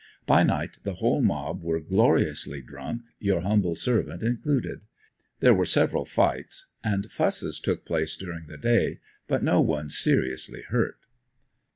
[0.25, 4.81] By night the whole mob were gloriously drunk, your humble servant included.
[5.41, 10.63] There were several fights and fusses took place during the day, but no one seriously
[10.63, 10.97] hurt.